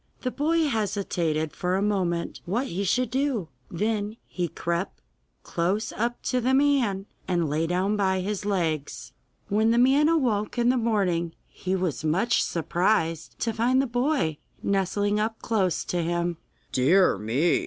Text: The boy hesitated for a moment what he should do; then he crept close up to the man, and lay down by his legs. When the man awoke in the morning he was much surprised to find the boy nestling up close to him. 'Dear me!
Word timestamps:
The 0.21 0.31
boy 0.31 0.65
hesitated 0.65 1.53
for 1.55 1.75
a 1.75 1.81
moment 1.83 2.41
what 2.45 2.65
he 2.65 2.83
should 2.83 3.11
do; 3.11 3.49
then 3.69 4.17
he 4.25 4.47
crept 4.47 4.99
close 5.43 5.91
up 5.91 6.23
to 6.23 6.41
the 6.41 6.55
man, 6.55 7.05
and 7.27 7.47
lay 7.47 7.67
down 7.67 7.95
by 7.97 8.21
his 8.21 8.43
legs. 8.43 9.13
When 9.47 9.69
the 9.69 9.77
man 9.77 10.09
awoke 10.09 10.57
in 10.57 10.69
the 10.69 10.75
morning 10.75 11.35
he 11.47 11.75
was 11.75 12.03
much 12.03 12.41
surprised 12.41 13.37
to 13.41 13.53
find 13.53 13.79
the 13.79 13.85
boy 13.85 14.39
nestling 14.63 15.19
up 15.19 15.39
close 15.43 15.85
to 15.85 16.01
him. 16.01 16.37
'Dear 16.71 17.19
me! 17.19 17.59